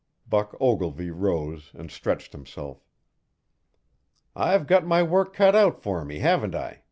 Buck 0.27 0.57
Ogilvy 0.59 1.11
rose 1.11 1.69
and 1.75 1.91
stretched 1.91 2.31
himself. 2.33 2.83
"I've 4.35 4.65
got 4.65 4.83
my 4.83 5.03
work 5.03 5.31
cut 5.31 5.55
out 5.55 5.79
for 5.79 6.03
me, 6.03 6.17
haven't 6.17 6.55
I?" 6.55 6.79